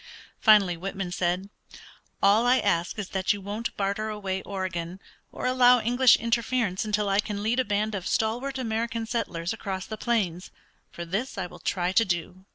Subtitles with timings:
[0.39, 1.51] Finally Whitman said,
[2.23, 4.99] "All I ask is that you won't barter away Oregon,
[5.31, 9.85] or allow English interference until I can lead a band of stalwart American settlers across
[9.85, 10.49] the plains:
[10.91, 12.45] for this I will try to do."